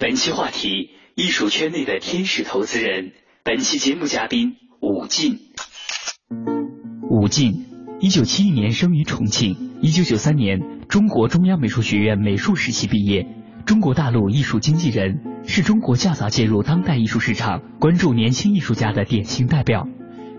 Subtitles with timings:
[0.00, 3.10] 本期话题：艺术圈内的天使投资人。
[3.42, 5.40] 本期节目嘉宾：武进。
[7.10, 7.66] 武进，
[7.98, 13.26] 一九七一年生于重庆，一九九三年中国中央美术学院美术史系毕业，
[13.66, 19.88] 中国大陆艺术经纪人，是中国较早介入当代艺术市场、关注年轻艺术家的典型代表。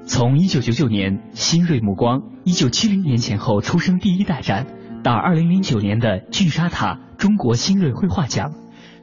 [0.06, 4.68] 从一九九九年新锐目光，一九七零年前后出生第一代展，
[5.04, 8.54] 到二零零九年的聚沙塔中国新锐绘画奖，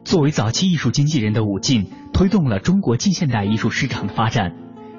[0.06, 4.52] 作为早期艺术经纪人的武进，推动了中国近现代艺术市场的发展。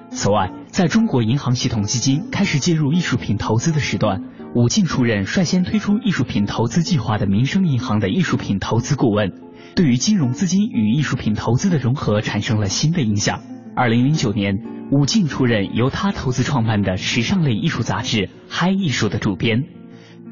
[0.10, 4.22] 此外，在中国银行系统基金开始介入艺术品投资的时段，
[4.54, 9.32] 武进出任率先推出艺术品投资计划的民生银行的艺术品投资顾问，
[9.78, 13.40] 对于金融资金与艺术品投资的融合产生了新的影响。
[13.78, 14.62] 二零零九年。
[14.90, 18.18] 武进出任由他投资创办的时尚类艺术杂志
[18.48, 19.66] 《嗨艺术》的主编。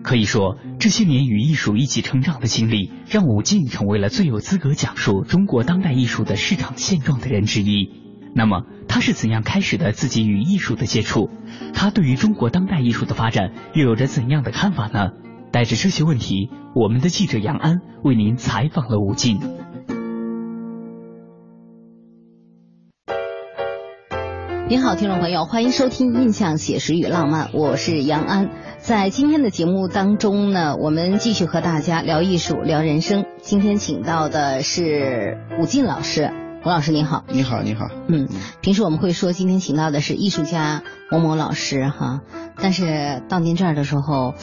[0.05, 7.89] 可以说，这些年与艺术一起成长的经历，让武进成为了最有资格讲述中国当代艺术的市场现状的人之一。
[8.35, 11.31] 那么，他是怎样开始的自己与艺术的接触？
[11.73, 15.09] 他对于中国当代艺术的发展又有着怎样的看法呢？
[15.51, 19.39] 带着这些问题，我们的记者杨安为您采访了武进。
[24.67, 28.49] 您好，听众朋友，欢迎收听《印象写实与浪漫》，我是杨安。
[28.79, 33.25] 在今天的节目当中呢，我们继续和大家聊艺术、聊人生。
[33.43, 36.31] 今天请到的是武进老师，
[36.65, 37.23] 吴老师您好。
[37.31, 37.89] 你好，你好。
[38.07, 38.27] 嗯，
[38.61, 42.21] 平时我们会说今天请到的是艺术家某某老师哈，
[42.55, 44.33] 但是到您这儿的时候，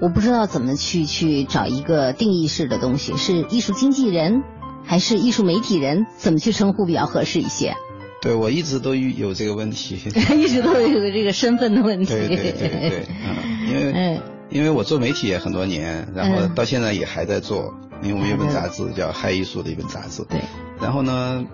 [0.00, 4.42] 我不知道怎么去去找一个定义式的东西，是艺术经纪人
[4.84, 6.04] 还是艺术媒体人？
[6.16, 7.76] 怎么去称呼比较合适一些？
[8.22, 9.98] 对，我一直都有这个问题，
[10.38, 12.06] 一直都有这个身份的问题。
[12.06, 20.22] 对对对对， 嗯，因为因为我做媒体也很多年，然后到现在也还在做，因为我们有本杂志叫《嗨艺术》的一本杂志。
[20.28, 20.40] 对。
[20.80, 21.44] 然后呢，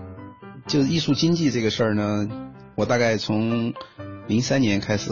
[0.66, 2.28] 就是艺术经济这个事儿呢，
[2.74, 3.72] 我大概从
[4.26, 5.10] 零三年开始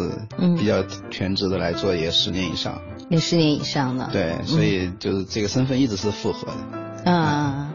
[0.59, 2.83] 比较全职的来做，也十年以上。
[3.09, 4.11] 也十年以上了。
[4.13, 6.49] 对，所以就是这个身份一直是复合
[7.05, 7.11] 的。
[7.11, 7.66] 啊。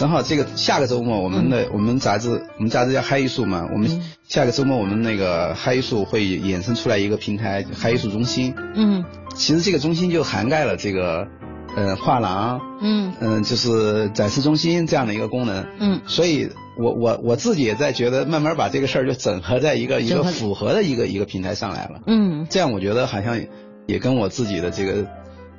[0.00, 3.68] 正好这个下个周末，我们的我们杂志，我们杂志叫嗨艺术嘛。
[3.70, 8.54] 我们下个周末，我们那个嗨艺术会衍生出来一个平台，嗨艺术中心。
[8.74, 11.28] 嗯，其实这个中心就涵盖了这个，
[11.76, 15.66] 呃，画廊，嗯嗯，就是展示中心这样的一个功能。
[15.78, 22.00] 嗯，所以我我我自己也在觉得，慢慢把这个事儿就整合在一个一个符合的一个一个平台上来了。
[22.06, 23.38] 嗯，这样我觉得好像
[23.86, 25.06] 也跟我自己的这个。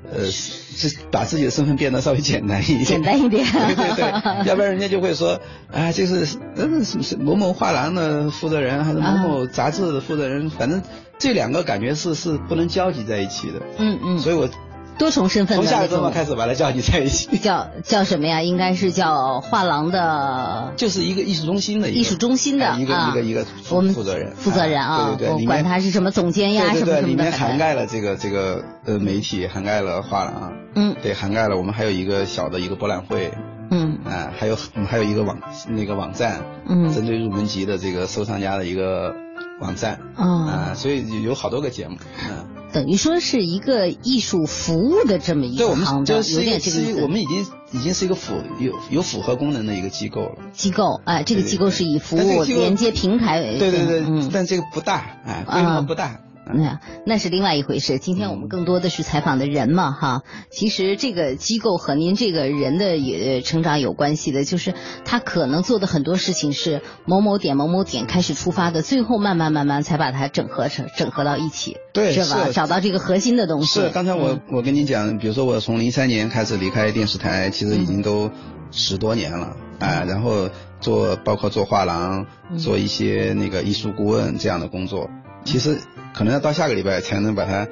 [0.10, 5.40] 呃，是把自己的身份变得稍微简单一点，简单一点，对对对，要不然人家就会说，
[5.72, 10.82] 啊，就是嗯是某某画廊的负责人，还是某某杂志的负责人，反正
[11.20, 14.50] 这两个感觉是是不能交集在一起的，嗯嗯，所以我。
[14.98, 18.42] 多重身份从下个周末开始把它叫你在一起，叫叫什么呀？
[18.44, 24.36] 应该是叫画廊的， 就是一个艺术中心的艺术中心的一个一个一个我们负责人。
[24.36, 33.34] 负责人啊，对对对，管他是什么总监呀什么什么的，里面涵盖了这个这个呃媒体，涵盖了画廊，嗯，对，涵盖了我们还有一个小的一个博览会，
[33.72, 35.40] 嗯，啊，还有我们还有一个网
[35.70, 39.14] 那个网站，嗯，针对入门级的这个收藏家的一个
[39.62, 41.98] 网站，啊，所以有好多个节目，
[42.30, 42.41] 嗯。
[42.74, 47.02] 等于说是一个艺术服务的这么一个行当，有点这个意思。
[47.02, 50.36] 我们已经已经是一个符有有符合功能的一个机构了。
[50.54, 56.22] 机构，哎，这个机构是以服务连接平台为对对对，但这个不大，哎，规模不大。
[56.46, 58.00] 那那是另外一回事。
[58.00, 60.24] 今天我们更多的是采访的人嘛，哈。
[60.50, 64.74] 其实这个机构和您这个人的也成长有关系的，就是
[65.06, 72.50] 他可能做的很多事情是某某点某某点开始出发的，最后慢慢慢慢才把它整合成整合到一起，对，是吧？
[72.52, 73.80] 找到这个核心的东西。
[73.82, 78.30] 是，刚才我我跟你讲，比如说我从零三年开始离开电视台，其实已经都
[78.72, 80.50] 十多年了，哎，然后
[80.80, 82.26] 做包括做画廊，
[82.58, 85.10] 做一些那个艺术顾问这样的工作，
[85.44, 85.78] 其实。
[86.14, 87.66] 可能要到下个礼拜才能把它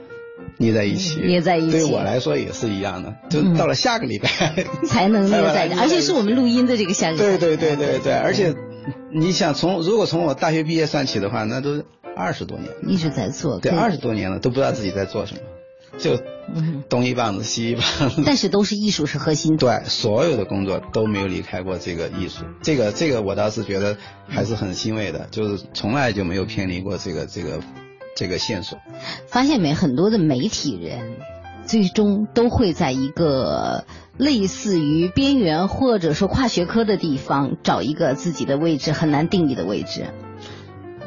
[0.58, 1.72] 捏在一起，捏在一起。
[1.72, 4.30] 对我来说也是一样的，就到了下个礼拜
[4.88, 7.18] 才能捏在一起，而且是我们录音的这个下个。
[7.18, 8.56] 对对对对对，而且
[9.12, 11.84] 你想从如果从我大学毕业算起的话，那都
[12.16, 15.42] 二十多年，一直在做，对，二十多年了都不知道自己在做什么，
[15.98, 16.20] 就
[16.88, 18.24] 东一棒子西一棒子。
[18.26, 19.58] 但是都是艺术是核心。
[19.58, 23.98] 对，所有的工作都没有离开过这个艺术，这个这个我倒是觉得
[24.28, 27.60] 还是很欣慰的，就是从来就没有偏离过这个这个。
[28.16, 28.78] 这个线索，
[29.28, 29.74] 发现没？
[29.74, 31.16] 很多的媒体人
[31.66, 33.86] 最终都会在一个
[34.18, 40.08] 类似于边缘或者说跨学科的地方找一个自己的位置，很难定义的位置。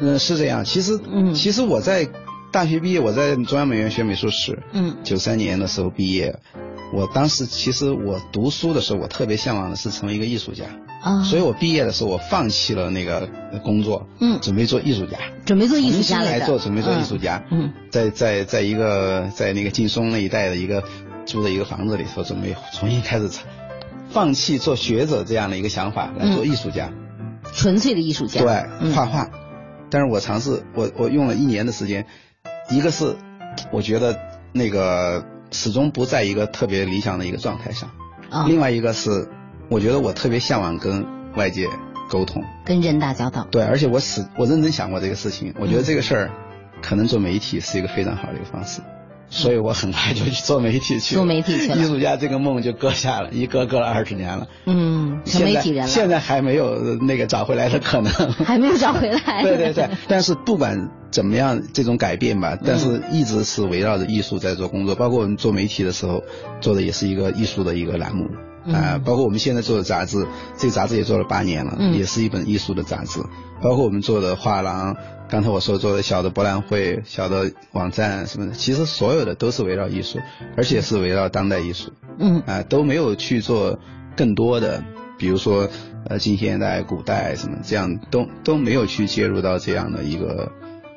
[0.01, 0.65] 嗯，是这样。
[0.65, 2.09] 其实，嗯，其实我在
[2.53, 6.39] 大学毕业，我在中央美院学美术史，嗯，九三年的时候毕业。
[6.93, 10.67] 我当时其实我读书的时候，我特别向往的是成为一个艺术家。
[11.01, 13.27] 啊，所以我毕业的时候，我放弃了那个
[13.65, 15.17] 工作，嗯，准备做艺术家，
[15.47, 20.85] 准备做艺术家来做，准备做艺术家，嗯，在在在一个在那个劲松那一带的一个
[21.25, 23.31] 租的一个房子里头，准备重新开始，
[24.11, 26.93] 放弃做学者这样的一个想法来做艺术家，
[27.55, 29.31] 纯粹的艺术家，对，画画，
[29.91, 32.07] 但是我尝试，我我用了一年的时间，
[32.73, 33.17] 一个是
[33.71, 34.19] 我觉得
[34.53, 37.91] 那个始终不在一个特别理想的一个状态上，
[38.31, 39.29] 啊，另外一个是。
[39.69, 41.67] 我觉得我特别向往跟外界
[42.11, 43.47] 沟通，跟人打交道。
[43.51, 46.31] 对，而且我始我认真想过这个事情，我觉得这个事儿
[46.83, 48.83] 可能做媒体是一个非常好的一个方式，
[49.35, 51.15] 所以我很快就去做媒体去。
[51.15, 51.77] 做媒体去了。
[51.77, 54.47] 艺术家这个梦就搁下了，一搁搁了二十年了。
[54.67, 55.87] 嗯，成媒体人了。
[55.87, 58.13] 现在还没有那个找回来的可能。
[58.45, 59.41] 还没有找回来。
[59.43, 66.23] 对对对，但是不管怎么样这种改变吧，但是一直是围绕着艺术在做工作，包括我们做媒体的时候
[66.61, 68.29] 做的也是一个艺术的一个栏目。
[68.67, 70.27] 啊，包括我们现在做的杂志，
[70.57, 73.21] 这个杂志也做了八年了，也是一本艺术的杂志。
[73.61, 74.97] 包括我们做的画廊，
[75.29, 80.19] 刚才我说做的小的博览会、小的网站什么的，其实所有的都是围绕艺术，
[80.57, 81.93] 而且是围绕当代艺术。
[82.19, 83.79] 嗯，啊，都没有去做
[84.17, 84.85] 更多的，
[85.19, 85.69] 比如说
[86.09, 90.53] 呃近现代、古代什么这样，都都没有去介入到这样的一个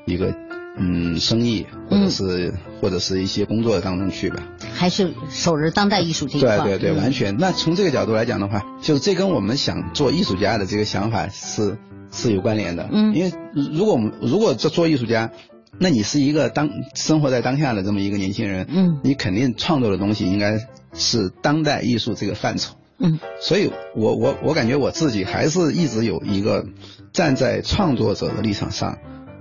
[0.06, 0.36] 一个。
[0.78, 4.44] 嗯，生意或者是或者是一些工作当中去吧，
[4.74, 6.58] 还是守着当代艺术这一块。
[6.60, 7.38] 对对对，完全。
[7.38, 11.78] 那从这个角度来讲的话，就是这跟我们想做艺术家的这个想法是
[12.12, 12.90] 是有关联的。
[12.92, 15.32] 嗯，因为如果我们如果做做艺术家，
[15.80, 20.60] 那你是一个当生活在当下的这么一个年轻人，嗯，你肯定创作的东西应该
[20.94, 22.76] 是当代艺术这个范畴。
[23.00, 26.66] 嗯，所以我我我感觉我自己还是一直有一个
[27.14, 28.98] 站在创作者的立场上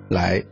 [0.09, 0.45] 来。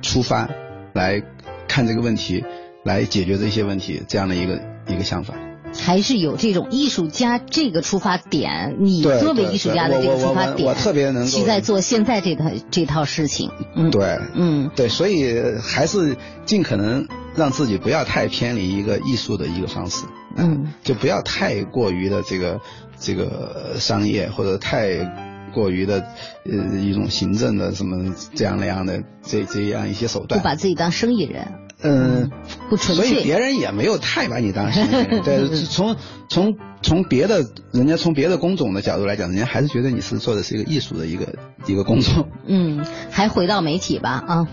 [0.00, 0.48] 出发
[0.92, 1.22] 来
[1.66, 2.44] 看这个问题，
[2.84, 5.34] 来解决这些问题，这样的一个一个想法，
[5.76, 8.76] 还是有这种艺术家这个出发点。
[8.78, 13.50] 你作为艺术家的这个出发点，我特别能够在做现在这套这套事情。
[13.74, 20.06] 嗯，对，嗯，对，所以还是尽可能让自己不要太偏离一个艺术的一个方式。
[20.36, 22.60] 嗯，就不要太过于的这个
[22.98, 25.27] 这个商业或者太。
[25.52, 26.06] 过于的
[26.44, 31.52] 呃一种行政的什么这样那样的这这样一些手段，不把自己当生意人，
[31.82, 32.30] 嗯，
[32.70, 35.22] 不纯粹，所以别人也没有太把你当生意人。
[35.22, 35.96] 对， 从
[36.28, 41.34] 从从别的人家从别的工种的角度来讲，人家还是觉得你是做的是一个艺术的一个
[41.66, 42.28] 一个工作。
[42.46, 44.48] 嗯，还回到媒体吧啊，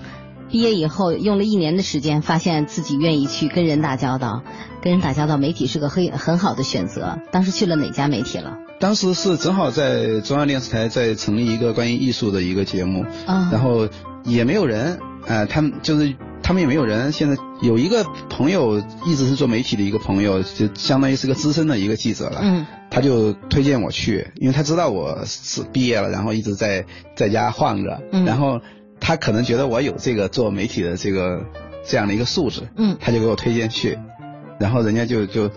[0.49, 4.43] 毕业以后用了一年的时间，发现自己愿意去跟人打交道，
[4.81, 7.19] 跟人打交道，媒体是个很很好的选择。
[7.31, 8.57] 当时去了哪家媒体了？
[8.79, 13.87] 当时是正好在中央电视台在成立一个关于艺术的一个节目，然后
[14.23, 16.13] 也没有人，呃，他们就是
[16.43, 17.11] 他们也没有人。
[17.11, 28.59] 现在有一个朋友一直是做媒体的一个朋友，就相当于是个资深的一个记者了，嗯，他就推荐我去，因为他知道我是毕业了，然后一直在在家晃着，嗯，然后
[28.99, 31.45] 他可能觉得我有这个做媒体的这个
[31.85, 33.97] 这样的一个素质，嗯，他就给我推荐去，
[34.59, 35.49] 然后人家就就。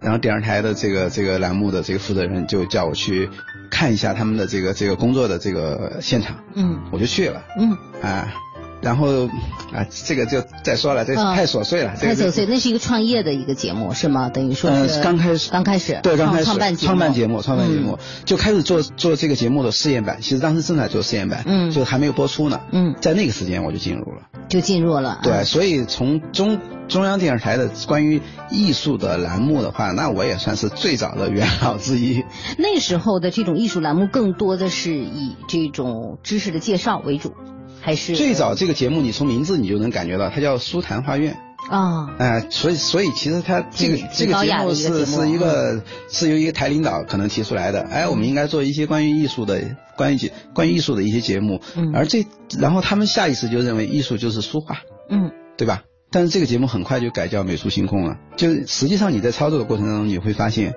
[0.00, 3.28] 然后电视台的这个这个栏目的这个负责人就叫我去
[3.70, 8.32] 看一下他们的这个这个工作的这个现场，嗯，我就去了，嗯，啊，
[8.82, 9.26] 然后
[9.72, 12.46] 啊，这个就再说了，这太琐碎了，太琐碎。
[12.46, 14.28] 那是一个创业的一个节目是吗？
[14.28, 20.18] 等于说是刚开始，刚开始，对，刚开始创办创办节目，创办节目就开始做做这个节目的试验版。
[20.20, 24.22] 其实当时正在做试验版，嗯，就还没有播出呢，嗯，在那个时间我就进入了。
[24.48, 25.20] 就进入了。
[25.22, 26.58] 对，所以从中
[26.88, 28.20] 中央电视台的关于
[28.50, 32.24] 艺术的栏目的话，那我也算是最早的元老之一。
[32.58, 37.32] 那时候的这种艺术栏目更多的是以这种知识的介绍为主，
[37.80, 38.14] 还是？
[38.14, 41.36] 最早这个节目，你从名字你就能感觉到，它叫书谈画院。
[41.68, 52.26] 啊，哎，所以所以其实它这个这个节目是是一个是由一个台领导可能提出来的，哎，我们应该做一些关于艺术的关于节关于艺术的一些节目，嗯，而这
[52.58, 55.82] 然后他们下意识就认为艺术就是书画，嗯，对吧？
[56.10, 60.74] 但是这个节目很快就改叫美术星空了，就实际上你在操作的过程当中你会发现，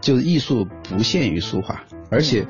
[0.00, 2.46] 就是艺术不限于书画，而且，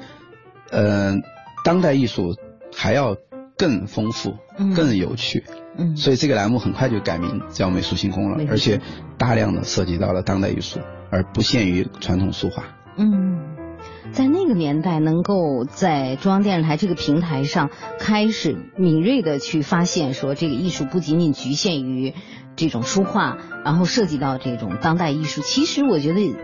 [0.71, 1.17] 呃，
[1.65, 2.37] 当代艺术
[2.75, 3.17] 还要
[3.61, 4.37] 更丰富，
[4.75, 5.45] 更有趣。
[5.77, 8.81] 嗯，所以这个栏目很快就改名叫美术星空了，而且
[9.19, 12.65] 大量的涉及到了当代艺术，而不限于传统书画。
[12.97, 13.39] 嗯，
[14.13, 22.15] 在那个年代，能够在中央电视台这个平台上开始敏锐的去发现，说这个艺术不仅仅局限于
[22.57, 25.43] 这种书画，然后涉及到这种当代艺术。
[25.43, 26.35] 其实我觉得，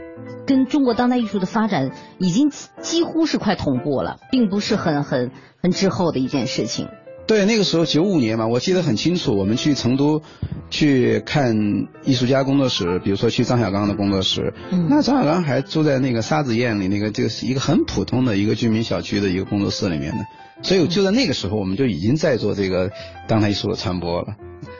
[0.47, 6.89] 跟中国当代艺术的发展已经几乎是快同步了，并不是很很很滞后的一件事情。
[7.27, 9.37] 对，那个时候九五年嘛，我记得很清楚。
[9.37, 10.23] 我们去成都
[10.71, 14.55] 去看艺术家工作室，比如说去张小刚的工作室。
[14.71, 14.87] 嗯。
[14.89, 20.19] 那张小刚还住在那个沙子堰里，那个就是一个很普通的一个居民小区的一个工作室里面的。
[20.63, 22.91] 所以就在那个时候，我们就已经在做这个
[23.27, 24.29] 当代艺术的传播了。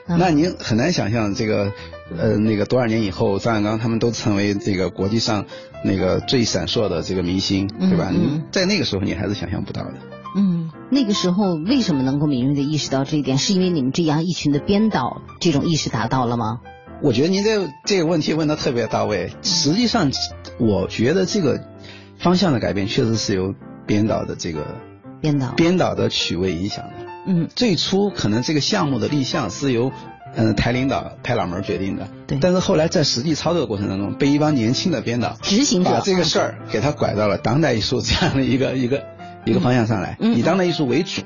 [0.09, 1.73] 那您很难想象这个
[2.17, 5.45] 呃那个多少年以后，张小刚他们都成为这个国际上
[5.85, 8.13] 那个最闪烁的这个明星，对吧？
[8.15, 8.45] 嗯。
[8.53, 9.95] 在那个时候，你还是想象不到的。
[10.91, 13.39] 嗯，那个时候为什么能够敏锐的意识到这一点？
[13.39, 16.61] 是因为你们这样一群的编导这种意识达到了吗？
[17.03, 19.31] 我觉得您这这个问题问的特别到位。
[19.43, 20.11] 实际上，
[20.59, 21.61] 我觉得这个
[22.19, 23.55] 方向的改变确实是由
[23.87, 24.77] 编导的这个
[25.21, 26.93] 编导编导的曲位影响的。
[27.27, 29.93] 嗯，最初可能这个项目的立项是由
[30.35, 32.09] 嗯台领导拍脑门决定的。
[32.27, 32.39] 对。
[32.41, 39.05] 但是后来在实际操作的过程当中，被一帮年轻的编导执行者把这个事儿给他拐到了当代艺术这样的一个一个。
[39.47, 41.23] 一个方向上来，以当代艺术为主，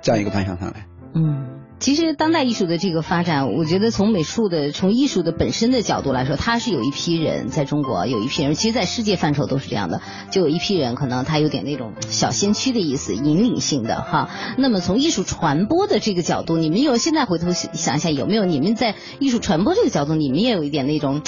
[0.00, 0.86] 这样一个方向上来。
[1.14, 1.46] 嗯，
[1.80, 14.30] 其实当代艺术的这个发展，我觉得从美术的、从艺术的本身的角度来说，它是有一批人在中国，有一批人，其实，在世界范畴都是这样的，就有一批人可能他有点那种小先驱的意思，引领性的哈。
[14.56, 21.22] 那么从艺术传播的这个角度，你们有现在回头想一下，有没有你们在艺术传播这个角度，你们也有一点那种，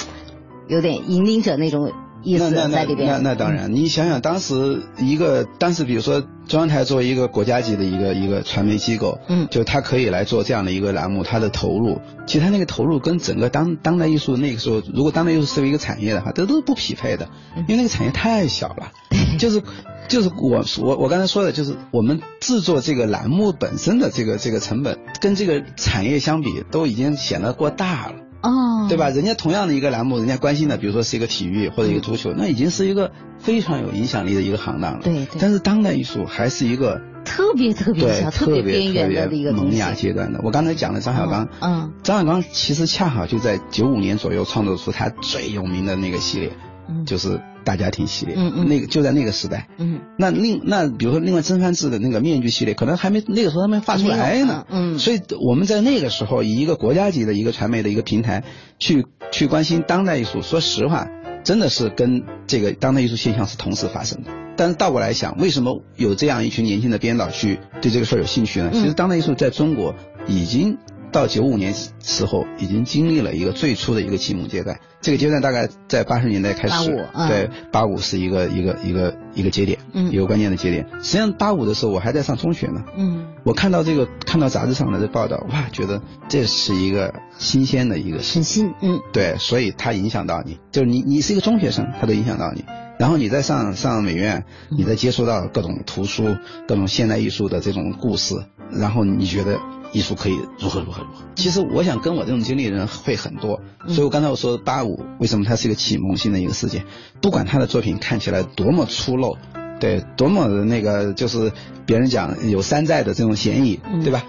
[0.69, 1.91] 有点引领者那种。
[2.23, 17.29] 那那那那那当然，你想想当时一个当时比如说中央台作为一个国家级的一个一个传媒机构，嗯，就它可以来做这样的一个栏目，它的投入，其实它那个投入跟整个当当代艺术那个时候，如果当代艺术视为一个产业的话，这都是不匹配的，
[17.67, 18.91] 因为那个产业太小了，
[19.37, 19.61] 就是
[20.07, 28.15] 就是我我我刚才说的就是我们制作这个栏目本身的这个这个成本跟这个产业相比，都已经显得过大了。
[28.41, 29.09] 哦，对吧？
[29.09, 34.99] 人家同样的一个栏目，人家关心的，比如说是一个体育或者一个足球，那已经是一个非常有影响力的一个行当了。
[35.03, 35.39] 对对。
[35.39, 40.39] 但是当代艺术还是一个特别特别小、特别边缘的一个萌芽阶段的。
[40.43, 46.51] 我刚才讲的张小刚，嗯，张小刚其实恰好就在九五年左右创作出他最有名的那个系列，
[46.87, 47.41] 嗯，就是。
[47.69, 58.43] 大家庭系列，嗯嗯，那个就在那个时代，嗯，那另那比如说另外曾梵志的那个面具系列，可能还没那个时候还没发出来呢，嗯，所以我们在那个时候以一个国家级的一个传媒的一个平台
[58.79, 61.07] 去去关心当代艺术，说实话，
[61.43, 64.31] 真的是跟这个当代艺术现象是同时发生的。
[64.57, 68.71] 但是倒过来想，为什么有这样一群年轻的编导去对这个事儿有兴趣呢？
[68.73, 69.93] 其实当代艺术在中国
[70.27, 70.77] 已经。
[71.11, 74.79] 到九五年时候，已经经历了一个最初的一个启蒙阶段。
[75.01, 80.85] 这个阶段大概在八十年代开始，对，八五是一个一个一个一个节点，嗯，一个关键的节点。
[81.01, 92.65] 实际上八五的时候，我还在上中学呢，嗯，我看到这个看到杂志上的这报道，哇，觉得这是一个新鲜的一个，很新，嗯，对，所以它影响到你，就是你你是一个中学生，它都影响到你。
[92.99, 96.35] 然后你再上上美院，你再接触到各种图书、
[96.67, 98.35] 各种现代艺术的这种故事，
[98.69, 99.57] 然后你觉得。
[99.91, 101.23] 艺术可以如何如何如何？
[101.35, 106.85] 其实我想跟我这种经历的人会很多，所以我刚才我说八五为什么它是一个启蒙性的一个事件？
[107.21, 109.37] 不管他的作品看起来多么粗陋，
[109.79, 111.51] 对，多么的那个就是
[111.85, 114.23] 别人讲有山寨的这种嫌疑，对吧？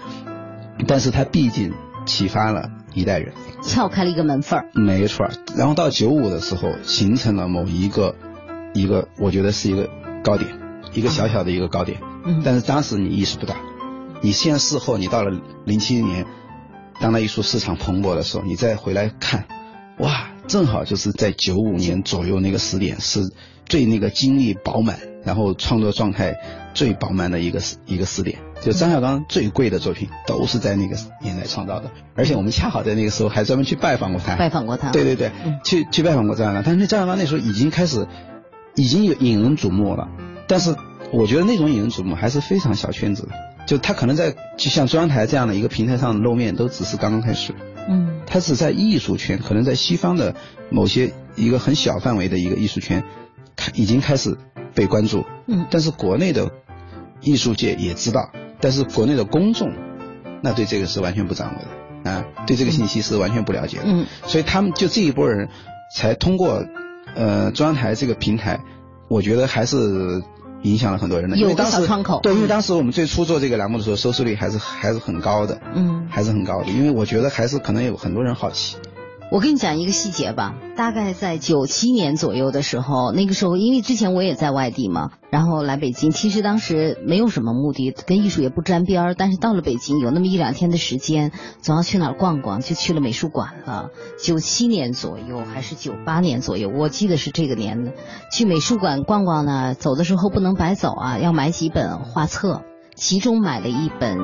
[0.87, 1.73] 但是他毕竟
[2.05, 4.69] 启发了一代人，撬开了一个门缝儿。
[4.73, 8.15] 没错，然后到九五的时候形成了某一个
[8.73, 9.89] 一个，我觉得是一个
[10.23, 10.49] 高点，
[10.93, 11.99] 一个小小的一个高点。
[12.25, 13.55] 嗯，但是当时你意识不到。
[14.21, 16.25] 你现在事后，你到了零七年，
[16.99, 19.45] 当代艺术市场蓬勃的时候，你再回来看，
[19.97, 23.31] 哇，正好就是在九五年左右那个时点，是
[23.65, 26.35] 最那个精力饱满，然后创作状态
[26.73, 28.37] 最饱满的一个时一个时点。
[28.61, 34.35] 就张小刚最贵的作品都是在那个年代创造的，而且我们恰好在那个时候还专门去拜访过他。
[34.35, 34.91] 拜访过他。
[34.91, 35.31] 对对对，
[35.63, 38.07] 去去拜访过张小刚，但是张小刚那时候已经开始，
[38.75, 40.09] 已经有引人瞩目了。
[40.47, 40.75] 但是
[41.11, 43.29] 我觉得那种引人瞩目还是非常小圈子的，
[43.71, 47.55] 就他可能在就像中央台这样的一个平台上露面，都只是刚刚开始。
[47.87, 48.19] 嗯。
[48.27, 50.35] 他是在艺术圈，可能在西方的
[50.69, 53.01] 某些一个很小范围的一个艺术圈，
[53.55, 54.37] 开已经开始
[54.75, 55.23] 被关注。
[55.47, 55.65] 嗯。
[55.71, 56.51] 但是国内的
[57.21, 58.29] 艺术界也知道。
[58.59, 59.71] 但是国内的公众，
[60.43, 63.83] 那对这个是完全不掌握的啊，对这个信息是完全不了解的。
[63.85, 65.47] 嗯，所以他们就这一波人，
[65.95, 66.61] 才通过
[67.15, 68.59] 呃中央台这个平台，
[69.07, 70.21] 我觉得还是
[70.63, 71.37] 影响了很多人的。
[71.37, 72.19] 有个小窗口。
[72.21, 75.59] 对，因为当时我们最初做这个栏目的时候，收视率还是还是很高的。
[75.73, 78.77] 嗯，还是很高的，因为我觉得还是可能有很多人好奇。
[79.31, 93.91] 我跟你讲一个细节吧，大概在九七年左右的时候，那个时候因为之前我也在外地嘛，然后来北京，其实当时没有什么目的，跟艺术也不沾边儿，但是到了北京有那么一两天的时间，总要去哪儿逛逛，就去了美术馆了。
[94.21, 97.93] 九七年左右还是九八年左右，我记得是这个年的，
[98.33, 102.63] 去美术馆逛逛呢，走的时候不能白走啊，要买几本画册。
[103.01, 104.15] 其中买了一本，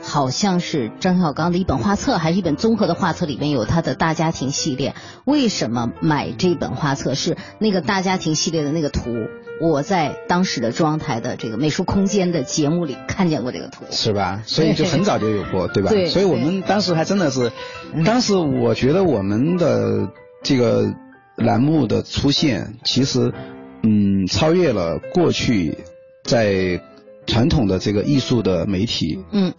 [0.00, 4.94] 好像是张小刚的一本画册，还是一本综合的画册，里面有他的大家庭系列。
[5.24, 7.14] 为什么买这本画册？
[7.14, 9.10] 是那个大家庭系列的那个图，
[9.60, 14.40] 我在当时的中央台的这个美术空间的节目里看见过这个图，是吧？
[14.46, 15.90] 所以就很早就有过，对吧？
[15.90, 16.06] 对。
[16.08, 17.50] 所以我们当时还真的是，
[18.06, 20.08] 当时我觉得我们的
[20.44, 20.94] 这个
[21.34, 23.32] 栏目的出现，其实
[23.82, 25.78] 嗯，超越了过去
[26.22, 26.80] 在。
[27.26, 29.52] 传统的这个艺术的媒体，嗯，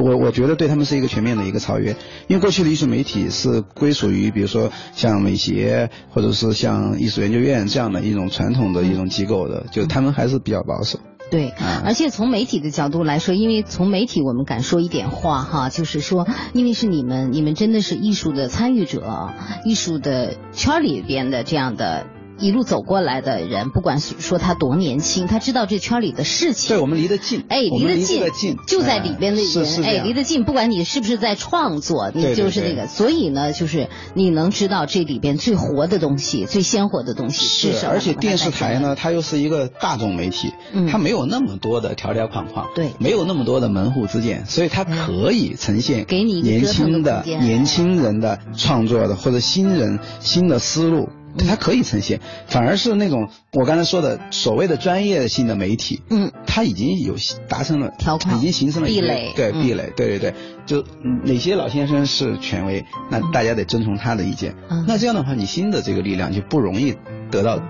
[0.00, 1.90] 我我觉得对他们是一个全面的一个超越，
[2.28, 10.98] 因为过去的艺术媒体是归属于比如说像美协或者是像艺术研究院这样的一种传统的一种机构的，就他们还是比较保守。
[11.30, 11.52] 对，
[11.84, 19.30] 而且从媒体的角度来说，因为从媒体我们敢说一点话哈，就是说，因为是你们，你们真的是艺术的参与者，
[19.64, 22.06] 艺术的圈里边的这样的。
[22.40, 26.68] 一路走过来的人，不管说他多年轻，他知道这圈里的事情。
[26.68, 30.44] 对我们离得近，哎，离得近，就在里边的人，哎，离得近。
[30.44, 32.86] 不管你是不是在创作，你就是那个。
[32.86, 37.92] 所以呢，就是你能知道这里边最活的东西，最鲜活的东西是什么。
[37.92, 40.52] 而且电视台呢，它又是一个大众媒体，
[40.90, 51.08] 它没有那么多的条条框框，对，没有那么多的门户之见，所以它可以呈现给你年轻的年轻人的创作的或者新人新的思路。
[51.38, 57.14] 它可以呈现，反而是那种我刚才说的所谓的专业性的媒体，嗯，它已经有
[57.48, 60.34] 达成了条款，已经形成了壁垒，对壁垒，对对对，
[60.66, 60.84] 就
[61.24, 64.54] 哪些老先生是权威，那大家得遵从他的意见，
[64.86, 66.96] 那这样的话，你新的这个力量就不容易
[67.30, 67.60] 得到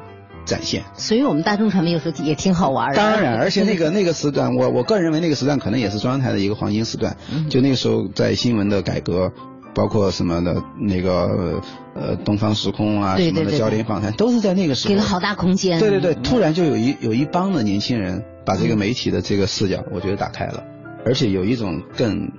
[0.44, 0.82] 展现。
[0.96, 2.96] 所以我们大众传媒有时候也挺好玩的。
[2.96, 7.16] 当然，而且那 个那个时段，我我个人认为那个时段可能也是中央台的一个黄金时段，
[7.50, 9.32] 就那个时候在新闻的改革。
[9.74, 11.62] 包括什么的那个
[11.94, 15.78] 呃东方时空啊什么的焦点访谈，都是在那个时候给了好大空间。
[15.78, 20.64] 对对对，突然就有一有一帮的年轻人把这个媒体的这个视角，我觉得打开了，
[21.04, 22.32] 而且有一种更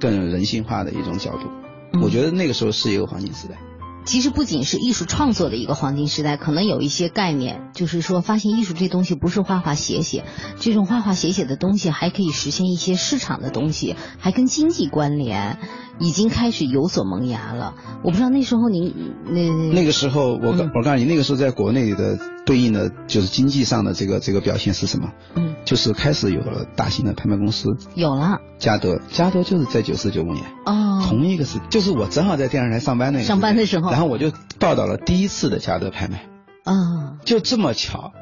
[0.00, 2.00] 更人性化的一种角度。
[2.02, 3.56] 我觉得那个时候是一个黄金时代。
[4.04, 10.22] 其实不仅是艺术创作的一个黄金时代，可能有一些概念，就是说发现艺术这东西不是画画写写，
[10.60, 15.58] 这种画画写写的东西还可以实现一些市场的东西，还跟经济关联。
[15.98, 25.10] 已经开始有所萌芽了，我不知道那时候您那那个时候，我我告诉你，那个时候在国内的对应的就是经济上的这个这个表现是什么？
[25.34, 28.38] 嗯，就是开始有了大型的拍卖公司，有了。
[28.58, 30.44] 嘉德，嘉德就是在九四九五年。
[30.66, 36.26] 哦，同一个时，就是我正好在电视台上班那个上班的时候，然后我就报道了第一次的嘉德拍卖。
[36.64, 38.12] 啊，就这么巧。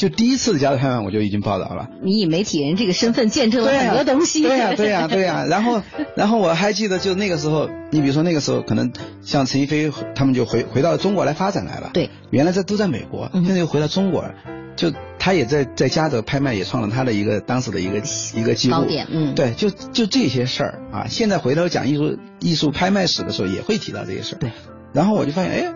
[0.00, 1.90] 就第一次的嘉德拍卖，我就已经报道了。
[2.00, 4.42] 你以媒体人这个身份见证了很多东西。
[4.42, 5.44] 对呀，对呀， 对呀。
[5.46, 5.82] 然后，
[6.16, 11.90] 然后我还记得，就那个时候，你比如说那个时候，可能像陈逸飞他们就回回到中国来发展来了。
[11.92, 12.08] 对。
[12.30, 14.34] 原来在都在美国，现在又回到中国了。
[14.74, 17.98] 就他也在在嘉德拍卖也创了他的一个当时的一个
[18.34, 18.86] 一个记录。
[18.86, 19.34] 点，嗯。
[19.34, 24.38] 对，就就这些事儿啊，现在回头讲艺术艺术拍卖史的时候，也会提到这些事儿。
[24.38, 24.50] 对。
[24.94, 25.74] 然后我就发现，哎，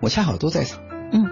[0.00, 0.78] 我恰好都在场。
[1.12, 1.26] 嗯。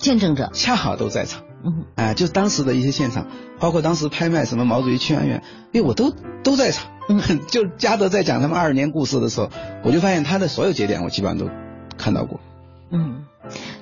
[0.00, 0.50] 见证者。
[0.52, 1.42] 恰好都在场。
[1.62, 3.26] 嗯，哎，就当时的一些现场，
[3.58, 5.42] 包括当时拍卖什么毛主席庆安院，
[5.74, 6.90] 哎，我都都在场。
[7.08, 9.50] 嗯， 就嘉德在讲他们二十年故事的时候，
[9.84, 11.52] 我就发现他的所有节点，我基本上都
[11.98, 12.40] 看到过。
[12.90, 13.24] 嗯，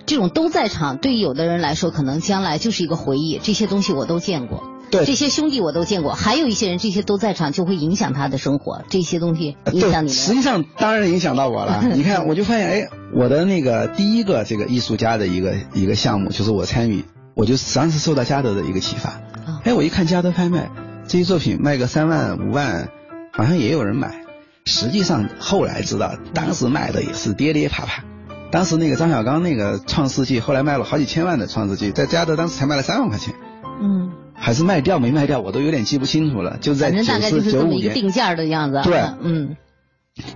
[0.06, 3.38] 这种都在场，对于有的人来说，可能将来就是一个回忆。
[3.40, 6.12] 这些东西我都见过，对，这些兄弟我都见过。
[6.12, 8.82] 还有一些人，这些都在场，就会影响他的生活。
[8.88, 10.08] 这些东西影响你。
[10.10, 11.82] 实际上，当然影响到我了。
[11.94, 17.04] 你看，我就发现，哎，我的那个第一个这个艺术家的一个一个项目，就是我参与。
[17.34, 19.20] 我就实际上是受到嘉德的一个启发，
[19.62, 20.70] 哎，我一看嘉德拍卖，
[21.06, 22.88] 这些作品卖个三万五万，
[23.32, 24.24] 好像也有人买。
[24.64, 28.02] 实际上后来知道，当时卖的也是跌跌啪啪。
[28.50, 33.32] 当时那个张小刚那个《创世纪》，后来卖了好几千万的《创世纪》，在嘉德当时才卖了三万块钱。
[33.80, 34.10] 嗯。
[34.38, 36.58] 还是卖掉没卖掉，我都有点记不清楚了。
[36.58, 37.92] 就在九四九五年。
[37.92, 38.80] 定价的样子。
[38.84, 39.56] 对，嗯。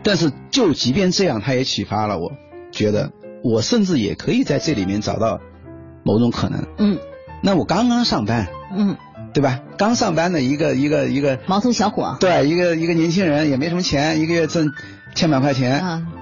[0.03, 2.33] 但是就即便这样，他也启发了我，
[2.71, 3.13] 觉得
[3.43, 5.41] 我甚至也可以在这里面找到
[6.05, 6.67] 某种可能。
[6.79, 6.99] 嗯。
[7.43, 8.49] 那我刚刚上班。
[8.75, 8.97] 嗯。
[9.35, 9.61] 对吧？
[9.79, 12.19] 刚上班的一个一个一个毛头小伙。
[12.21, 14.73] 对，一个一个年轻人也没什么钱，一个月挣
[15.15, 15.81] 千把块钱。
[15.81, 16.03] 啊。
[16.05, 16.22] 嗯，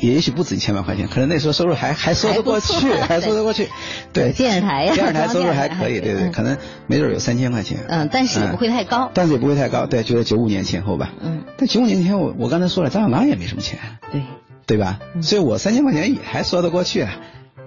[0.00, 3.68] 也许不止一千万块钱，可能那时候收入还还说得过去，还说得过去。
[4.12, 6.56] 对，电视台呀，电视台收入还可以，对对，可能
[6.86, 7.78] 没准有三千块钱。
[7.88, 9.10] 嗯，但是也不会太高。
[9.14, 11.12] 但是也不会太高，对，就在九五年前后吧。
[11.20, 11.44] 嗯。
[11.56, 13.78] 但九五年前我我刚才说了，张小刚也没什么钱。
[14.10, 14.22] 对。
[14.64, 15.00] 对吧？
[15.20, 17.16] 所以我三千块钱也还说得过去啊。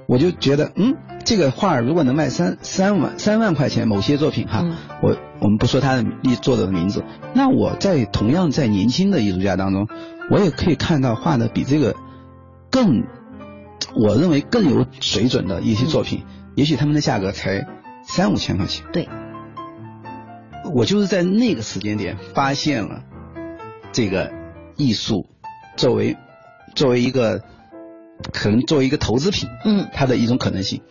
[0.08, 4.64] 我就觉得，嗯，这个画如果能卖三三万三万块钱，某些作品哈，
[5.02, 6.06] 我我们不说他的
[6.42, 9.88] 作者的名字，那我在同样在年轻的艺术家当中，
[10.30, 11.96] 我也可以看到画的比这个
[12.70, 13.04] 更，
[13.96, 16.24] 我认为更有水准的一些作品，
[16.56, 17.68] 也许他们的价格才
[18.04, 18.86] 三五千块钱。
[18.92, 19.08] 对，
[20.74, 23.04] 我就是在那个时间点发现了
[23.92, 24.32] 这个
[24.78, 25.28] 艺术
[25.76, 26.18] 作为
[26.76, 27.42] 作为一个。
[28.32, 30.82] 可能作为一个投资品，嗯，它的一种可能性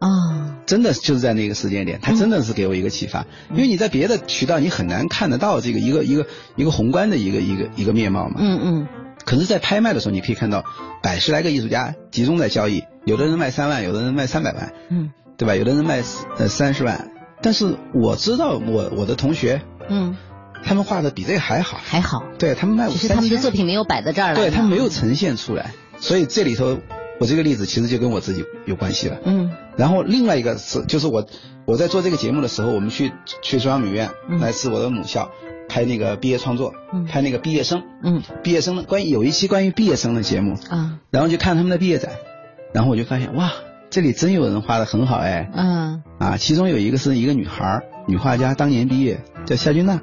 [0.00, 3.26] 啊，真的就是在那个时间点，他真的是给我一个启发。
[3.50, 8.88] 因为你在别的渠道你很难看得到这个一个一个一个宏观的一个一个一个面貌嘛，嗯嗯。
[9.26, 10.64] 可是，在拍卖的时候，你可以看到
[11.02, 15.54] 百十来个艺术家集中在交易，有的人卖三万，有的人卖三百万，嗯，对吧？
[15.54, 16.02] 有的人卖
[16.38, 17.10] 呃三十万。
[17.42, 20.16] 但是我知道，我我的同学，嗯，
[20.64, 25.72] 他们画的比这个还好，还好，对他们卖五其实他们的作品没有摆在这儿，对他们没有呈现出来。
[25.98, 26.78] 所以这里头，
[27.20, 29.18] 我这个例子其实就跟我自己有关系了。
[29.24, 29.52] 嗯。
[29.76, 31.26] 然后另外一个是，就是我
[31.66, 35.30] 我在做这个节目的时候，我们去去中央美院，来自我的母校
[35.68, 36.74] 拍那个毕业创作，
[37.06, 37.82] 拍那个毕业生。
[38.02, 38.22] 嗯。
[38.42, 40.56] 毕业生的关于有一期关于毕业生的节目。
[40.70, 40.98] 啊。
[41.10, 42.12] 然后就看他们的毕业展，
[42.72, 43.52] 然后我就发现哇，
[43.90, 45.50] 这里真有人画的很好哎。
[45.54, 46.02] 嗯。
[46.18, 50.00] 啊，其中有一个是一个女孩，女画家，当年毕业，叫夏君娜。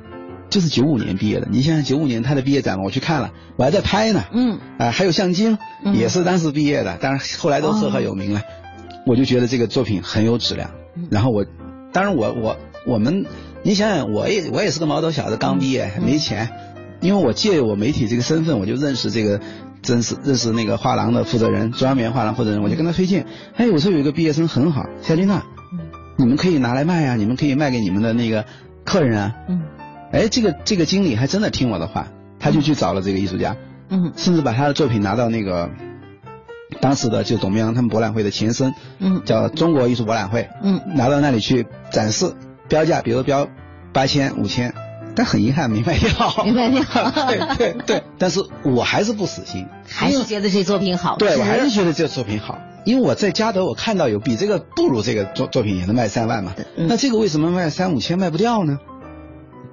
[0.49, 4.23] 就是九五年毕业的，你想想九五年他的毕业展，我去看了，我还在拍呢。
[4.31, 4.60] 嗯。
[4.77, 5.57] 啊，还有向京，
[5.93, 8.41] 也是当时毕业的，但是后来都赫赫有名了。
[9.05, 10.71] 我就觉得这个作品很有质量。
[11.10, 11.45] 然后我，
[11.91, 13.25] 当然我我我们，
[13.63, 16.49] 你想想，我也我也是个毛头小子，刚毕业没钱，
[17.01, 19.39] 因为我借我媒体这个身份，我就认识这个，
[19.86, 25.43] 认识认识那个画廊的负责人，中央美院画廊负责人，我就跟他推荐，哎，我说有一个毕业生很好，夏丽娜，
[26.17, 28.45] 你们可以拿来卖啊，你们可以卖给你们的那个
[28.83, 29.36] 客人啊。
[29.47, 29.62] 嗯。
[30.17, 32.08] 哎，这个这个经理还真的听我的话，
[32.39, 33.56] 他就去找了这个艺术家，
[33.89, 35.69] 嗯，甚至把他的作品拿到那个
[36.82, 42.34] 当时的就董明阳他们博览会的前身，嗯，叫中国艺术博览会，嗯，拿到那里去展示，
[42.67, 43.47] 标价，比如标
[43.93, 44.73] 八千、五千，
[45.15, 58.80] 但很遗憾没卖掉， 没卖掉， 对对对，但是我还是不死心， 还是觉得这作品好，对我还是觉得这作品好，因为我在嘉德我看到有比这个不如这个作作品也能卖三万嘛，那这个为什么卖三五千卖不掉呢？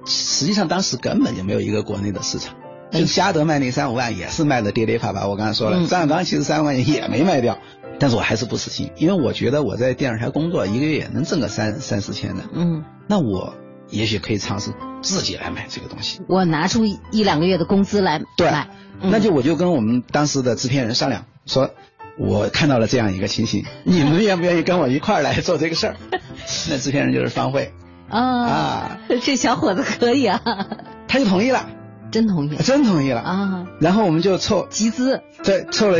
[0.05, 2.55] 实际上当时根本就没有一个国内的市场，
[2.91, 5.27] 就嘉德卖那三五万也是卖的跌跌啪啪。
[5.27, 7.57] 我刚才说了，张小刚其实三万块钱也没卖掉，
[7.99, 13.55] 但是我还是不死心，因为我觉得我在电视台工作一个月也能挣个三三四千的，嗯，那我
[13.89, 16.21] 也许可以尝试自己来买这个东西。
[16.27, 18.69] 我拿出一两个月的工资来买，
[19.01, 21.71] 那就我就跟我们当时的制片人商量，说
[22.17, 25.95] 我看到了这样一个情形，你们愿不愿意跟我一块儿来做这个事儿？
[26.69, 27.73] 那制片人就是方慧。
[28.09, 30.41] 啊，这小伙子可以啊，
[31.07, 31.67] 他就同意了，
[32.11, 33.21] 真同意，真同意了。
[33.21, 33.67] 啊。
[33.79, 35.99] 然后我们就凑集资，对，凑了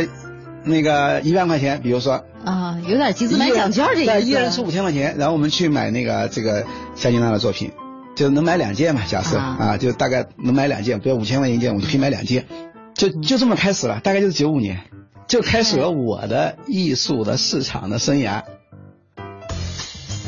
[0.64, 2.24] 那个一万块钱，比如说。
[2.44, 6.64] 啊，有点集资买奖券这意思，一人出五千块钱，然后我们去买那个这个
[6.94, 7.72] 夏金娜的作品，
[8.14, 9.36] 就能买两件嘛，假设。
[9.36, 12.46] 啊，就大概能买两件，不要五千块钱一件，我就可以买两件，
[12.94, 14.82] 就就这么开始了，大概就是九五年，
[15.26, 18.42] 就开始了我的艺术的市场的生涯。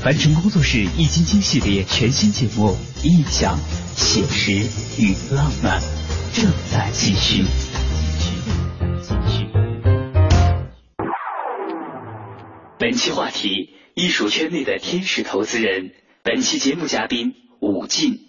[0.01, 2.69] 凡尘工作室易筋经系列全新节目
[3.05, 3.59] 《印象、
[3.97, 4.53] 写实
[5.03, 5.81] 与浪漫》
[6.33, 7.45] 正在继续。
[12.79, 15.91] 本期话题：艺术圈内的天使投资人。
[16.23, 18.21] 本期节目嘉宾武进。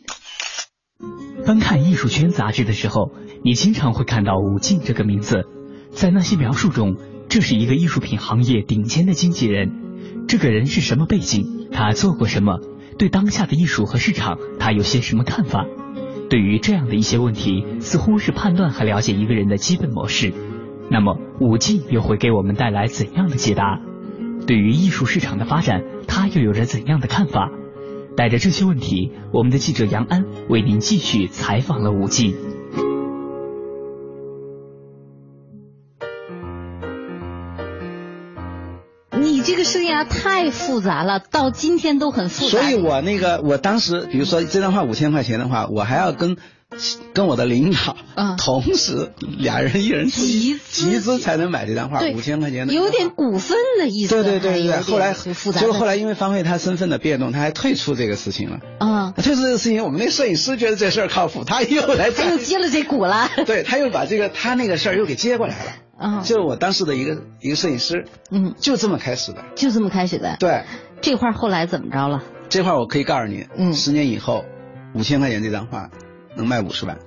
[1.45, 3.11] 翻看艺术圈杂志的时候，
[3.45, 5.43] 你经常会看到武进这个名字。
[5.91, 6.97] 在那些描述中，
[7.29, 9.71] 这是一个艺术品行业顶尖的经纪人。
[10.27, 11.67] 这个人是什么背景？
[11.71, 12.59] 他做过什么？
[12.97, 15.63] 对当下的艺术和市场，他有些什么看法？
[16.27, 20.33] 对于这样的一些问题，似乎是判断和了解一个人的基本模式。
[20.89, 23.79] 那么，武进又会给我们带来怎样的解答？
[24.47, 27.51] 对于艺术市场的发展，他又有着怎样的看法？
[28.17, 32.35] 带着这些问题，我们的记者杨安为您继续采访了五 G。
[39.77, 42.59] 你这个生涯太复杂了，到今天都很复杂。
[42.59, 46.37] 所以我那个，我当时，比如说这张画五千块钱的话，我还要跟。
[47.13, 54.13] 跟我的领导，嗯，同时俩人一人集集资才能买这张画，五千块钱的，有点股份的意思。
[54.13, 58.59] 对对对对，后来结果后来因为方慧她身份的变动，她还退出这个事情了。
[58.79, 63.31] 嗯，退出这个事情，我们那摄影师觉得这事儿靠谱，他又来，他又接了这股了。
[63.47, 65.71] 对，他又把这个他那个事儿又给接过来了。
[65.99, 68.05] 嗯，就是我当时的一个一个摄影师。
[68.31, 69.43] 嗯，就这么开始的。
[69.55, 70.37] 就这么开始的。
[70.39, 70.63] 对，
[71.01, 72.23] 这画后来怎么着了？
[72.47, 74.45] 这画我可以告诉你，嗯，十年以后，
[74.95, 75.89] 五千块钱这张画
[76.35, 76.97] 能卖五十万。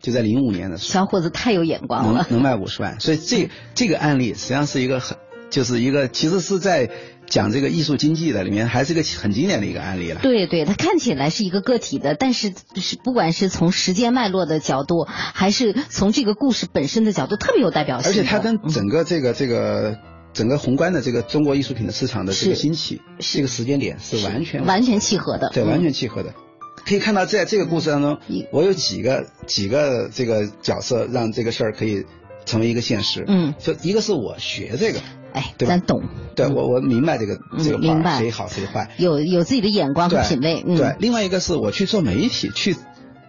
[0.00, 3.00] 就在零五年的时候，小伙子太有眼光了，能卖五十万。
[3.00, 5.16] 所以这这个案例实际上是一个很，
[5.50, 6.90] 就是一个其实是在
[7.26, 10.20] 讲这个艺术经济的里面，还是一个很经典的一个案例了。
[10.22, 18.10] 对对，它看起来是一个个体的，但是是不管是从时间脉络的角度，还是从这个故事本身的角度，特别有代表性。
[18.10, 19.98] 而且它跟整个这个这个
[20.32, 26.34] 整个宏观的这个中国艺术品的市场的这个兴起，这个时间点是完全完全契合的，对，完全契合的。
[26.86, 28.18] 可以看到，在这个故事当中，
[28.52, 32.04] 我有几个几个这个角色，让这个事儿可以
[32.44, 33.24] 成为一个现实。
[33.26, 34.98] 嗯，就一个是我学这个，
[35.34, 36.02] 哎，咱懂，
[36.34, 40.62] 对我我明白这个这个明白谁好谁坏，有有自己的眼光和品味。
[40.62, 42.76] 对，另外一个是我去做媒体，去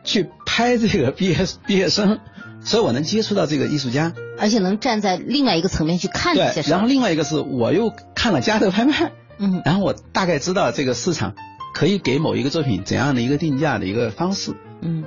[0.03, 1.37] 去拍这个毕业
[1.67, 2.19] 毕业生，
[2.61, 11.33] 所以我能接触到这个艺术家，而且能站在另外一个层面去看这些事然后另外一个是我又看了嘉德拍卖，嗯，然后我大概知道这个市场。
[11.77, 14.53] 可以给某一个作品怎样的一个定价的一个方式？
[14.79, 15.03] 嗯，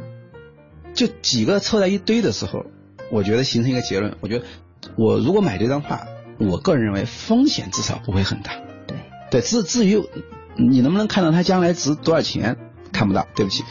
[0.93, 2.67] 就几个凑在一堆的时候，
[3.11, 4.19] 我觉得形成一个结论。
[4.21, 4.45] 我觉得
[4.95, 6.07] 我如果买这张画，
[6.39, 8.53] 我个人认为风险至少不会很大。
[8.87, 8.97] 对
[9.31, 10.03] 对，至至于
[10.57, 12.57] 你能不能看到它将来值多少钱，
[12.93, 13.27] 看不到。
[13.35, 13.65] 对不起，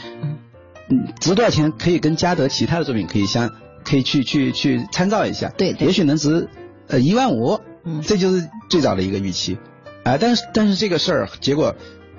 [0.88, 3.50] 嗯，值多少钱可以跟嘉德其他的作品可以相
[3.84, 5.48] 可以去去去参照一下。
[5.56, 6.48] 对，也许能值
[6.86, 9.58] 呃一万五，嗯，这就是最早的一个预期。
[10.04, 11.74] 啊，但是但是这个事儿结果。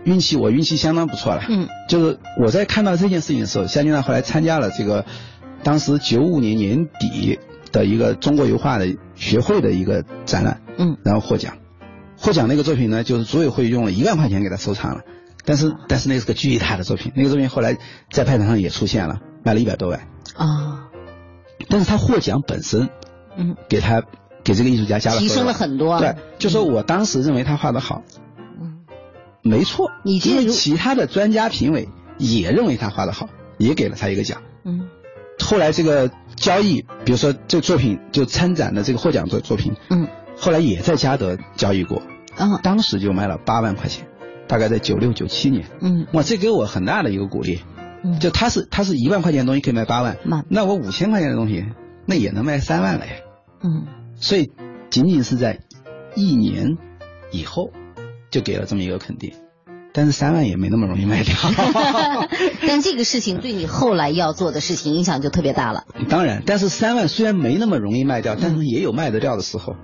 [0.05, 1.43] 运气，我运气相当不错了。
[1.49, 5.05] 嗯，就是我在看到这件事情的时候，夏金娜后来参加了这个
[5.61, 7.37] 当时九五年年底
[7.73, 8.87] 的一个中国油画的
[9.19, 10.61] 学会的一个展览。
[10.77, 11.57] 嗯，然后获奖，
[12.17, 15.01] 获奖那个作品呢，就是组委会用了一万块钱给他收藏了。
[15.45, 17.77] 但是，但是那是个巨大的作品，那个作品后来
[18.11, 19.99] 在拍场上也出现了，卖了一百多万。
[20.35, 20.89] 啊，
[21.67, 22.89] 但是他获奖本身，
[23.37, 24.03] 嗯，给他
[24.43, 25.99] 给这个艺术家加了提升了很多。
[25.99, 28.03] 对，就说我当时认为他画的好。
[28.59, 28.79] 嗯
[29.41, 34.41] 没错，你这其他的专家评委也认为他画的好，也给了他一个奖。
[34.65, 34.89] 嗯，
[35.49, 40.07] 后来这个交易，比如说这个作品就参展的这个获奖作作品，嗯，
[40.37, 42.03] 后来也在嘉德交易过，
[42.37, 44.05] 嗯，当时就卖了八万块钱，
[44.47, 45.65] 大概在九六九七年。
[45.81, 47.61] 嗯，哇，这给我很大的一个鼓励。
[48.03, 50.17] 嗯，就他是他是一万块钱的东西可以卖八万，
[50.49, 51.65] 那我五千块钱的东西
[52.05, 53.13] 那也能卖三万了呀。
[53.63, 54.51] 嗯，所以
[54.91, 55.61] 仅仅是在
[56.13, 56.77] 一年
[57.31, 57.71] 以后。
[58.31, 59.33] 就给了这么一个肯定，
[59.93, 61.33] 但是三万也没那么容易卖掉。
[62.67, 65.85] 但这个事情对你后来要做的事情影响就特别大了。
[66.09, 69.75] 当然，但是三万虽然没那么容易卖掉，但是也有卖得掉的时候。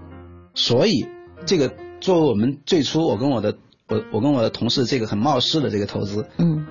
[0.53, 1.07] 所以，
[1.45, 3.57] 这个作为我们最初我跟我的
[3.89, 6.65] 我我跟我的同事这个很冒失的这个投资，嗯，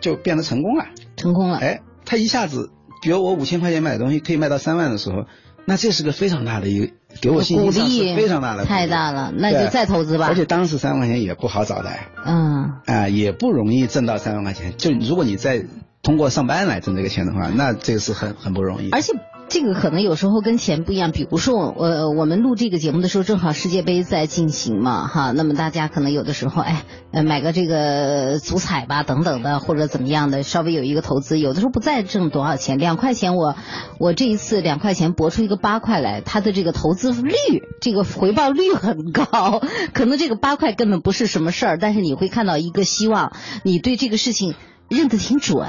[0.00, 0.84] 就变得成功了。
[1.16, 1.58] 成功了。
[1.58, 2.70] 哎，他一下子，
[3.02, 5.24] 比如我五千块钱买的东西可以卖到三万的时候。
[5.66, 10.26] 那这是个非常大的一个给我信心是非常大的，太大了，那就再投资吧。
[10.28, 11.90] 而且当时三万块钱也不好找的，
[12.24, 14.74] 嗯，啊，也不容易挣到三万块钱。
[14.76, 15.64] 就如果你再
[16.02, 18.90] 通过上班来挣这个钱的话，那这个是很很不容易。
[18.90, 19.12] 而且。
[19.46, 33.54] 这个可能有时候跟钱不一样，比如说我我们录这个节目的时候，正好世界杯在进行嘛，哈，那么大家可能有的时候，哎，买个这个足彩吧，等等的，或者怎么样的，稍微有一个投资，有的时候不再挣多少钱，两块钱，我
[34.00, 37.32] 我这一次两块钱博出一个八块来，它的这个投资率，
[37.80, 44.54] 这个回报率很高，可能这个八块根本不是什么事儿，但是你会看到一个希望，你对这个事情
[44.88, 45.64] 认得挺准。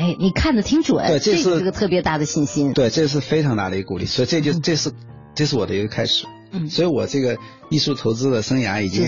[0.00, 2.72] 哎，你看的挺准，对，这是个特别大的信心。
[2.72, 4.92] 对，这是非常大的一个鼓励，所以这就这是
[5.34, 6.24] 这是我的一个开始。
[6.52, 7.36] 嗯，所以我这个
[7.68, 9.04] 艺术投资的生涯已经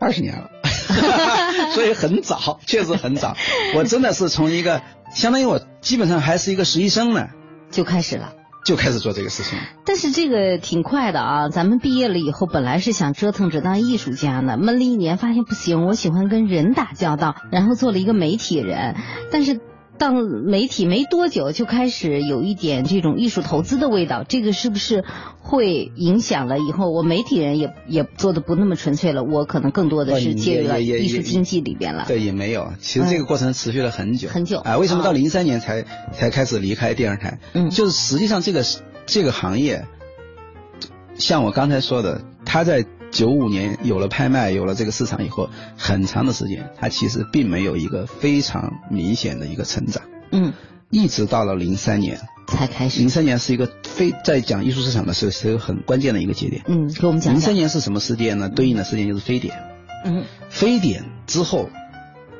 [0.00, 0.50] 二十年了，
[1.72, 3.36] 所以很早，确实很早。
[3.76, 4.82] 我真的是从一个
[5.14, 7.28] 相当于我基本上还是一个实习生呢，
[7.70, 8.32] 就开始了，
[8.66, 9.58] 就开始做这个事情。
[9.86, 18.96] 但是这个挺快的啊，咱们毕业了以后，本来是想折腾着当艺术家呢，闷了一年，发现不行，我喜欢跟人打交道，然后做了一个媒体人，
[19.30, 19.60] 但是。
[20.02, 25.04] 当媒体没多久就开始有一点这种艺术投资的味道，这个是不是
[25.40, 29.22] 会影响了以后我媒体人也也做的不那么纯粹了？
[29.22, 32.06] 我可能更多的是介入了艺术经济里边了。
[32.08, 34.76] 对，也没有，其实这个过程持续了很久很久啊。
[34.76, 37.38] 为什么到零三年才才开始离开电视台？
[37.52, 38.64] 嗯，就是实际上这个
[39.06, 39.86] 这个行业，
[41.14, 42.84] 像我刚才说的，它在。
[43.12, 50.02] 九五年有了拍卖，有了这个市场以后，很长的时间，它其实并没有一个非常明显的一个成长。
[50.32, 50.54] 嗯，
[50.90, 52.98] 一直到了零三年才开始。
[53.00, 56.62] 零三年是一个非在讲艺术市场的时候，是一个很关键的一个节点。
[56.66, 57.34] 嗯，给我们讲。
[57.34, 58.48] 零三年是什么事件呢？
[58.48, 59.54] 对应的事件就是非典。
[60.06, 61.68] 嗯，非典之后，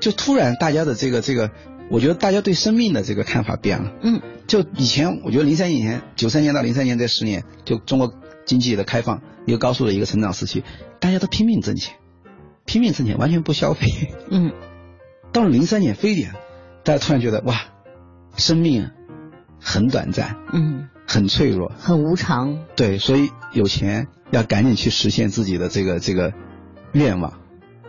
[0.00, 1.50] 就突然大家的这个这个，
[1.90, 3.92] 我觉得大家对生命的这个看法变了。
[4.02, 8.10] 嗯，就以前我觉得零三年前，九三年到零三年这十年，就中国。
[8.44, 10.64] 经济的开放，一个高速的一个成长时期，
[11.00, 11.96] 大家都拼命挣钱，
[12.64, 14.14] 拼命挣钱，完全不消费。
[14.30, 14.52] 嗯，
[15.32, 16.32] 到了零三年非典，
[16.84, 17.60] 大家突然觉得哇，
[18.36, 18.90] 生命
[19.60, 22.64] 很短暂，嗯，很脆弱，很无常。
[22.76, 26.32] 对，所以有钱要赶紧去实现自己的这个这个
[26.92, 27.40] 愿望。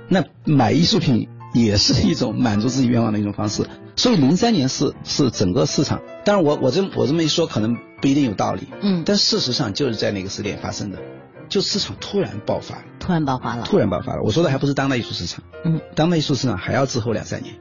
[0.09, 3.65] 那买艺术品也是一种满足自己愿望的一种方式。
[3.95, 10.99] 所以零三年是是整个市场，当然我我这我这么一说可能不一定有道理，嗯，但事实上就是在那个时点发生的，
[11.47, 14.23] 就市场突然爆发了，突然爆发了，突然爆发了。
[14.23, 17.53] 我说的还不是当代艺术市场，嗯，当代艺术市场还要滞后两三年，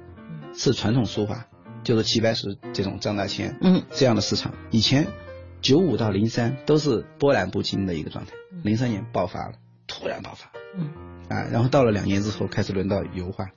[0.57, 1.46] 是传统书法，
[1.85, 5.09] 就是齐白石这种张大千，嗯，这样的市场，以前
[5.61, 8.33] 九五到零三都是波澜不惊的一个状态，
[8.64, 9.52] 零三年爆发了，
[9.87, 10.88] 突然爆发，嗯，
[11.28, 13.48] 啊，然后到了两年之后开始轮到油画。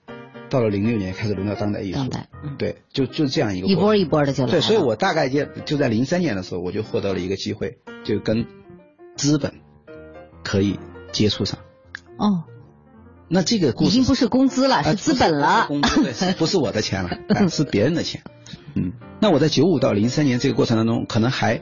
[0.50, 8.46] 到了零六年开始轮到当代艺术，当代，对，就就这样一个一波一波的就来对，所以我大概就就在零三年的时候，我就获得了一个机会，就跟
[9.16, 9.54] 资本
[10.44, 10.80] 可以
[11.12, 11.60] 接触上。
[12.18, 12.44] 哦，
[13.28, 18.22] 那这个已经不是工资了，是资本了，工资对， 不是我的钱了，是别人的钱。
[18.76, 21.62] 嗯，那我在九五到零三年这个过程当中，可能还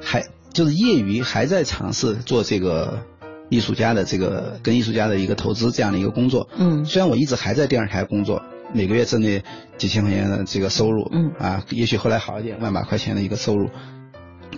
[0.00, 3.06] 还就是业余还在尝试做这个。
[3.50, 9.42] 艺术家的这个跟艺术家的一个投资这样的一个工作，嗯，虽然我一直还在电视台工作，每个月挣那
[9.76, 13.68] 几千块钱的这个收入，嗯，啊，也许后来好一点，万把块钱的一个收入，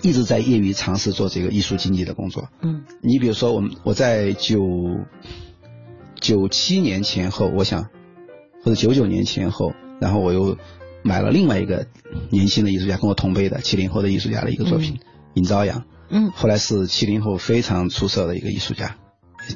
[0.03, 4.61] 一直在业余尝试做这个艺术经济的工作，嗯，你比如说我们我在九
[6.21, 7.87] 九七年前后，我想
[8.63, 10.59] 或者九九年前后，然后我又
[11.03, 11.87] 买了另外一个
[12.29, 15.01] 年轻的艺术家，跟我同辈的七零后的艺术家的一个作品，
[15.33, 15.85] 尹朝阳。
[16.13, 18.97] 嗯，后来是七零后非常出色的一个艺术家，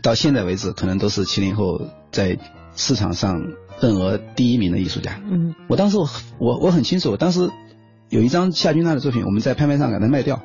[0.03, 2.39] 到现在为止可能都是七零后在
[2.75, 3.41] 市场上
[3.79, 5.21] 份额第一名的艺术家。
[5.31, 7.51] 嗯，我当时我我我很清楚，我当时
[8.09, 10.43] 有一张夏君娜的作品，我们在拍卖上给他卖掉，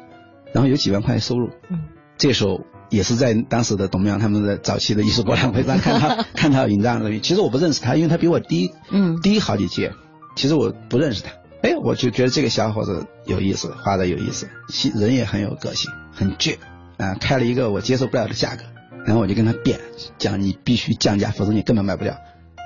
[0.54, 1.50] 然后有几万块收入。
[1.70, 1.80] 嗯，
[2.18, 9.94] 这时候也是在当时的董明阳他们的早期的艺术博览会上看到 看他引这样的其实我不认识他，因为他比我低，嗯，低好几届，
[10.36, 11.32] 其实我不认识他。
[11.62, 14.48] 哎，我就觉得这个小伙子有意思，画的有意思，
[14.96, 16.58] 人也很有个性，很倔
[16.98, 18.64] 啊，开了一个我接受不了的价格，
[19.06, 19.80] 然后我就跟他辩，
[20.18, 22.18] 讲你必须降价，否则你根本卖不掉。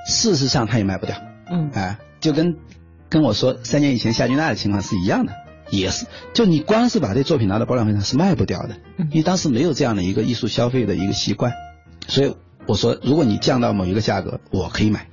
[0.08, 1.16] 事实上他也卖不掉，
[1.50, 2.58] 嗯，啊，就跟
[3.10, 5.34] 跟我说三年以前夏君娜的情况是一样的，
[5.72, 11.54] 也是，就你光是把这作品拿到博览会上是卖不掉的，因为当时没有这样的一个艺术消费的一个习惯，
[12.08, 12.36] 所以
[12.68, 15.08] 我说，如果你降到某一个价格，我可以买。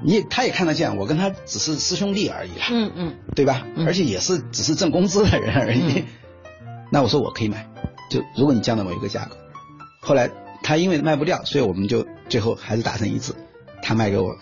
[0.00, 3.66] 你他也看得见，我跟他只是师兄弟而已了，嗯嗯，对吧？
[3.84, 6.04] 而且也是只是挣工资的人而已。
[6.90, 7.68] 那我说我可以买，
[8.10, 9.36] 就如果你降到某一个价格。
[10.00, 10.30] 后来
[10.62, 13.34] 他因为卖不掉，所以我们就最后还是达成一致，
[13.82, 14.36] 他卖给我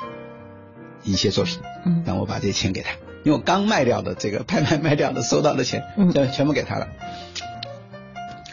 [1.03, 2.91] 一些作品，嗯，让我把这些钱给他，
[3.25, 6.89] 因为我刚卖掉的这个拍卖卖掉的收到的钱，嗯，全全部给他了，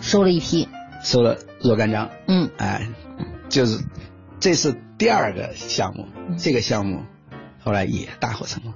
[0.02, 0.68] 收了一批，
[1.04, 2.88] 收了若干张，嗯，哎，
[3.50, 3.80] 就是
[4.40, 4.76] 这是。
[4.96, 6.06] 第二个项目，
[6.38, 7.02] 这个项目
[7.62, 8.74] 后来也大获成功，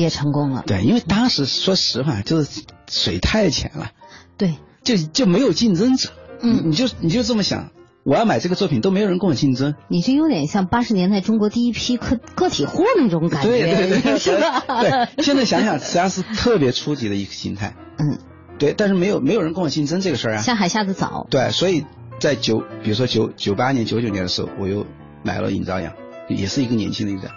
[0.00, 0.64] 也成功了。
[0.66, 3.90] 对，因为当时说实话，就是水太浅了，
[4.36, 6.10] 对，就就没有竞争者。
[6.40, 7.70] 嗯，你就你就这么想，
[8.04, 9.74] 我要买这个作品都没有人跟我竞争。
[9.88, 14.64] 你这有点像八十年代中国第一批个个体户那种感觉，对对对， 是吧？
[14.80, 17.74] 对，现在想想，实际上是特别初级的一个心态。
[17.98, 18.18] 嗯，
[18.58, 20.42] 对，但是没有没有人跟我竞争这个事儿啊。
[20.42, 21.26] 下海下的早。
[21.30, 21.84] 对，所以
[22.18, 24.86] 在九，比如说九九八年、九九年的时候，我又。
[25.22, 25.92] 买了尹朝阳，
[26.30, 27.28] 也是一个年轻的艺术家。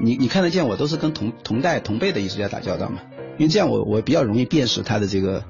[0.00, 3.00] 你你看得见，我都是跟同同代同辈的艺术家打交道嘛，
[3.38, 5.44] 因为这样我我比较容易辨识他的这个，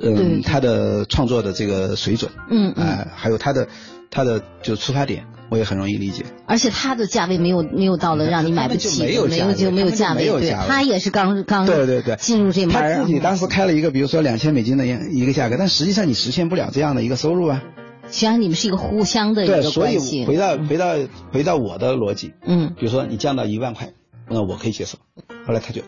[0.00, 3.68] 嗯，他的创作的这个水准，嗯啊，还有他的
[4.10, 6.24] 他的就出发点，我也很容易理解。
[6.46, 12.74] 而且他的价位没有没有到了让你买不起，没有没有就没有价位，对，他也是刚刚对对对进入这门。
[12.74, 17.62] 他自己当时开了一个，比如说两千美金的一个价格，但实际上你实现不了这样的一个收入啊。
[18.10, 20.24] 实际上你们是一个互相的一个关系。
[20.24, 20.94] 对，所以回到回到
[21.32, 23.92] 回到我的逻辑，嗯，比如说你降到一万块，
[24.28, 24.98] 那我可以接受。
[25.46, 25.82] 后来他就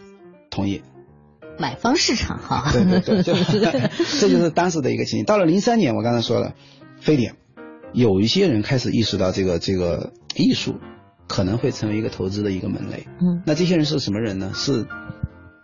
[0.50, 0.82] 同意，
[1.58, 2.70] 买方市场哈。
[2.72, 3.34] 对对对，就
[4.20, 5.24] 这就是当时的一个情形。
[5.24, 6.54] 到了零三年，我刚才说了，
[7.00, 7.34] 非典，
[7.92, 10.76] 有一些人开始意识到这个这个艺术
[11.28, 13.06] 可能会成为一个投资的一个门类。
[13.20, 14.52] 嗯，那这些人是什么人呢？
[14.54, 14.86] 是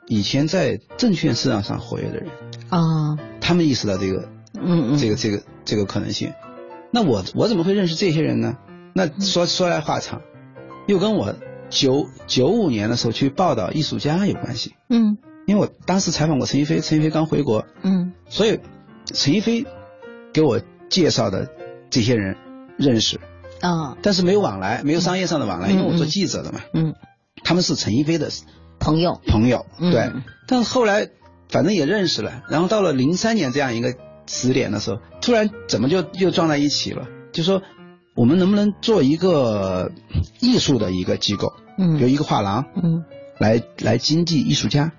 [0.07, 2.29] 以前在证券市场上活跃的人
[2.71, 6.33] 啊，他们意识到这个，嗯嗯，这个这个这个可能性。
[6.91, 8.57] 那我我怎么会认识这些人呢？
[8.95, 10.23] 那说说来话长，
[10.87, 11.35] 又跟我
[11.69, 14.75] 九九五年的时候去报道艺术家有关系。
[14.89, 17.65] 嗯，因为我当时采访过陈一飞，陈一飞刚回国。
[17.83, 18.61] 嗯，所以
[19.07, 19.67] 陈一飞
[20.33, 21.49] 给我介绍的
[21.91, 22.37] 这些人
[22.77, 23.21] 认识
[23.61, 26.61] 啊，但是没有往来，没有商业上的往来，因为我做记者的嘛。
[26.73, 26.95] 嗯，
[27.45, 28.31] 他们是陈一飞的
[28.79, 30.11] 朋友，朋友对。
[30.47, 31.09] 但是后来
[31.49, 33.95] 反正也认识了，然后到了零三年这样一个
[34.29, 37.09] 时点的时候，突然怎么就又撞在一起了？
[37.33, 37.63] 就说。
[38.15, 39.93] 我们能不能做一个
[40.41, 41.53] 艺术的一个机构？
[41.79, 43.05] 嗯，有一个画廊，嗯，
[43.39, 44.91] 来来经济艺术家。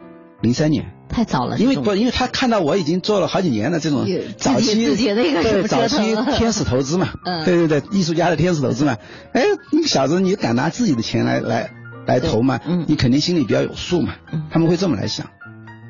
[0.41, 4.07] 零三年太早了，因为不，因为他看到我已经做了好几年的这种
[4.38, 8.95] 早期对早期天使投资嘛， 嗯，对对对，艺术家的天使投资嘛。
[9.36, 11.71] 哎，你小子，你敢拿自己的钱来来
[12.05, 12.61] 来投嘛？
[12.65, 14.13] 嗯，你肯定心里比较有数嘛。
[14.32, 15.27] 嗯，他们会这么来想。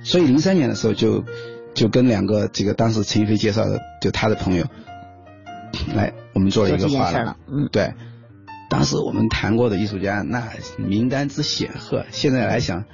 [0.03, 1.23] 所以零三年的时候就
[1.73, 4.65] 就跟两个这个当时陈一飞介绍的就他的朋友
[5.95, 6.13] 来。
[6.31, 7.91] 我们做了一个画廊，嗯，对，
[8.69, 10.47] 当时我们谈过的艺术家那
[10.77, 12.85] 名单之显赫，现在来想，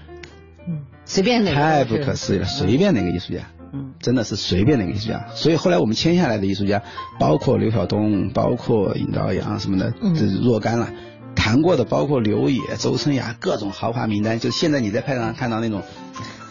[0.68, 5.28] 嗯，随便哪个太不可思议了，随便哪个艺术家，嗯，真的是随便哪个艺术家。
[5.36, 6.82] 所以后来我们签下来的艺术家，
[7.20, 10.90] 包括刘晓东，包括尹朝阳什么的，这若干了。
[11.36, 15.84] 谈过的包括刘野、周春芽，各种豪华名单，就现在你在派上看到那种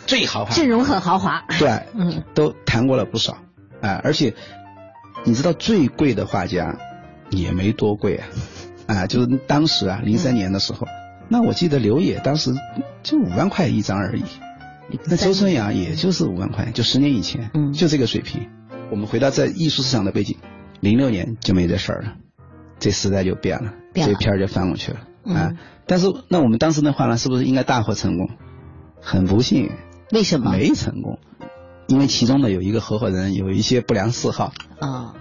[0.06, 3.38] 最豪华，阵容很豪华，对，嗯，都谈过了不少，
[3.80, 4.34] 啊，而且。
[5.26, 6.76] 你知道最贵的画家
[7.30, 8.28] 也没多贵啊，
[8.86, 10.86] 啊，就是当时啊，零三年的时候，
[11.30, 12.52] 那我记得刘野当时
[13.02, 14.24] 就五万块一张而已，
[15.06, 18.50] 那周春阳也就是五万块，就十年以前，嗯，就这个水平。
[18.90, 20.36] 我们回到在艺术市场的背景，
[20.80, 22.16] 零六年就没这事儿了，
[22.78, 25.00] 这时代就变了，这片儿就翻过去了。
[25.34, 25.52] 啊。
[25.86, 28.28] 但是那我们当时那画廊是不是应该大获成功？
[29.00, 29.70] 很不幸，
[30.12, 30.52] 为什么？
[30.52, 31.18] 没成功？
[31.86, 34.52] 因为其中的有一个合伙人有一些不良嗜好。
[34.78, 35.14] 啊，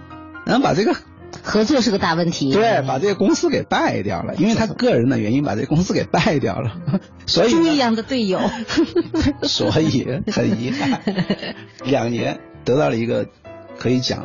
[0.46, 0.96] 然后把这个
[1.42, 6.80] 合作是个大问题，对，把这个公司给败掉了，因为他个人的原因把这个公司给败掉了，
[7.26, 8.40] 所以猪一样的队友，
[9.42, 11.02] 所以很遗憾，
[11.84, 13.26] 两年得到了一个
[13.78, 14.24] 可以讲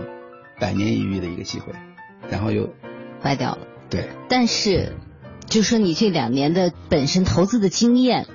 [0.60, 1.74] 百年一遇的一个机会，
[2.30, 2.70] 然后又
[3.22, 4.96] 败掉了，对，但是
[5.48, 8.28] 就说你这两年的本身投资的经验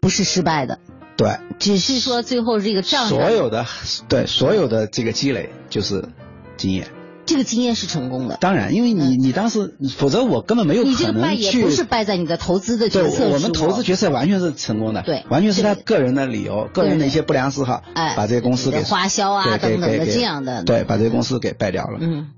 [0.00, 0.78] 不是失败的。
[1.20, 3.66] 对，只是说最后这个账，所有的
[4.08, 6.08] 对所有的这个积累就是
[6.56, 6.88] 经验，
[7.26, 8.38] 这个经验是成功的。
[8.40, 11.04] 当然，因为你你当时，否则我根本没有可能去。
[11.04, 21.98] 你这个败也不是败在你的投资的决策我们投资决策完全是成功的，对，完全是他个人的理由，个人的一些不良嗜好，哎，把这个公司给花销啊等等的这样的，对，把这个公司给败掉了。
[22.00, 22.28] 嗯。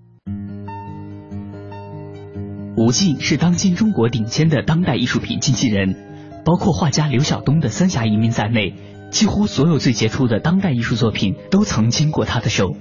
[2.76, 6.11] 吴静是当今中国顶尖的当代艺术品经纪人。
[6.44, 8.74] 包括画家刘晓东的《三峡移民》在内，
[9.10, 12.74] 几乎所有最杰出的当代艺术作品都曾经过他的手。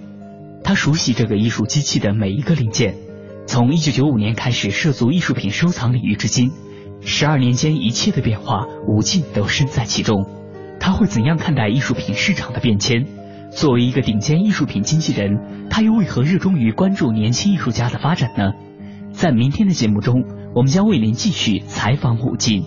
[0.64, 2.96] 他熟悉这个艺术机器的每一个零件，
[3.46, 6.52] 从1995年开始涉足艺术品收藏领域至今，
[7.02, 10.26] 十二年间一切的变化，吴进都身在其中。
[10.80, 13.06] 他会怎样看待艺术品市场的变迁？
[13.52, 18.54] 作为一个顶尖艺术品经纪人，他又为何热衷于关注年轻艺术家的发展呢？
[19.12, 20.24] 在明天的节目中，
[20.56, 22.64] 我们将为您继续采访武进。